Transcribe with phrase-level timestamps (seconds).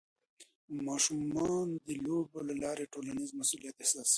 [0.87, 4.09] ماشومان د لوبو له لارې ټولنیز مسؤلیت احساسوي.